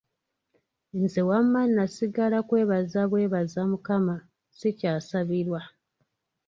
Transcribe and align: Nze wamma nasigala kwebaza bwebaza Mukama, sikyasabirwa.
Nze 1.01 1.21
wamma 1.29 1.61
nasigala 1.75 2.37
kwebaza 2.47 3.01
bwebaza 3.11 3.61
Mukama, 3.71 4.15
sikyasabirwa. 4.57 5.61